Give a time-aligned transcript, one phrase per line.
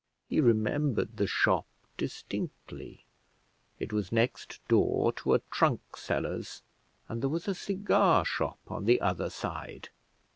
[0.27, 3.05] He remembered the shop distinctly;
[3.77, 6.63] it was next door to a trunk seller's,
[7.07, 9.89] and there was a cigar shop on the other side.